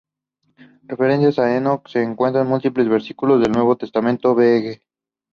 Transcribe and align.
Referencias 0.91 1.37
a 1.37 1.55
Enoc 1.57 1.87
se 1.87 2.01
encuentran 2.01 2.45
en 2.45 2.49
múltiples 2.49 2.89
versículos 2.89 3.39
del 3.39 3.51
Nuevo 3.51 3.75
Testamento 3.77 4.33
v.g. 4.33 4.81